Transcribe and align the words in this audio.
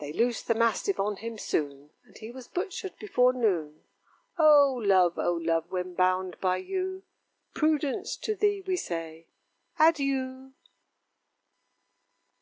They 0.00 0.14
loosed 0.14 0.48
the 0.48 0.54
mastiff 0.54 0.98
on 0.98 1.16
him 1.16 1.36
soon, 1.36 1.90
And 2.06 2.16
he 2.16 2.30
was 2.30 2.48
butchered 2.48 2.94
before 2.98 3.34
noon. 3.34 3.82
O 4.38 4.80
Love! 4.82 5.18
O 5.18 5.34
Love! 5.34 5.70
when 5.70 5.92
bound 5.92 6.40
by 6.40 6.56
you, 6.56 7.02
Prudence, 7.52 8.16
to 8.16 8.34
thee 8.34 8.62
we 8.66 8.76
say, 8.76 9.26
Adieu! 9.78 10.54